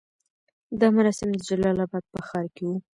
[0.79, 2.75] دا مراسم د جلال اباد په ښار کې وو.